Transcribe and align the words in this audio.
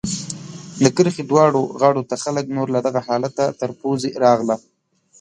د 0.83 0.85
کرښې 0.95 1.23
دواړو 1.31 1.61
غاړو 1.79 2.01
ته 2.09 2.15
خلک 2.23 2.45
نور 2.55 2.67
له 2.75 2.79
دغه 2.87 3.01
حالته 3.07 3.43
تر 3.59 3.69
پوزې 3.79 4.11
راغله. 4.23 4.55